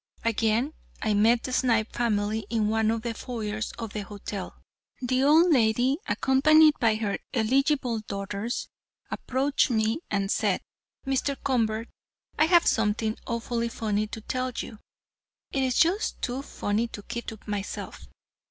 [0.25, 0.73] Again
[1.03, 4.57] I met the Snipe family in one of the foyers of the hotel.
[4.99, 8.67] The old lady, accompanied by her eligible daughters,
[9.11, 10.61] approached me and said:
[11.05, 11.37] "Mr.
[11.43, 11.87] Convert,
[12.39, 14.79] I have something awfully funny to tell you.
[15.51, 18.07] It is just too funny to keep to myself.